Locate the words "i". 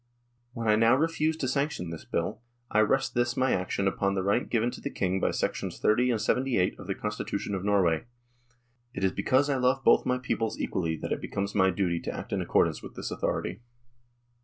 0.67-0.75, 2.71-2.79, 9.47-9.57